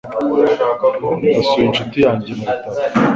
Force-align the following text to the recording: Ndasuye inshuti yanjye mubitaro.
Ndasuye 1.23 1.65
inshuti 1.67 1.97
yanjye 2.05 2.31
mubitaro. 2.37 2.83